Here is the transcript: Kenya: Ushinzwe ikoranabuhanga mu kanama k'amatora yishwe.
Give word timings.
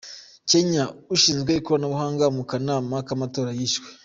Kenya: 0.49 0.83
Ushinzwe 1.15 1.51
ikoranabuhanga 1.59 2.25
mu 2.35 2.43
kanama 2.49 2.95
k'amatora 3.07 3.51
yishwe. 3.59 3.87